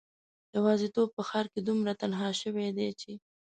یوازیتوب 0.55 1.09
په 1.17 1.21
ښار 1.29 1.45
کې 1.53 1.59
دومره 1.67 1.91
تنها 2.01 2.29
شوی 2.41 2.67
دی 2.77 2.89
چې 3.01 3.11